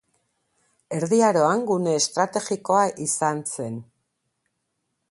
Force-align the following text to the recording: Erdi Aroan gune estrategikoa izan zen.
Erdi 0.99 1.19
Aroan 1.27 1.61
gune 1.73 1.93
estrategikoa 1.99 2.83
izan 3.09 3.45
zen. 3.55 3.79